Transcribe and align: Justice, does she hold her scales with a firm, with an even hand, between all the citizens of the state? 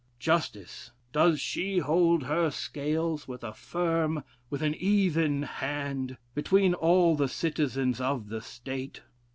Justice, 0.17 0.89
does 1.11 1.39
she 1.39 1.77
hold 1.77 2.23
her 2.23 2.49
scales 2.49 3.27
with 3.27 3.43
a 3.43 3.53
firm, 3.53 4.23
with 4.49 4.63
an 4.63 4.73
even 4.79 5.43
hand, 5.43 6.17
between 6.33 6.73
all 6.73 7.15
the 7.15 7.27
citizens 7.27 8.01
of 8.01 8.29
the 8.29 8.41
state? 8.41 9.03